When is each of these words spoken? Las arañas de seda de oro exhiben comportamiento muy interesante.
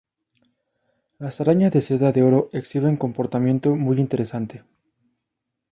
Las 1.19 1.39
arañas 1.41 1.71
de 1.73 1.83
seda 1.83 2.11
de 2.11 2.23
oro 2.23 2.49
exhiben 2.53 2.97
comportamiento 2.97 3.75
muy 3.75 3.99
interesante. 3.99 4.63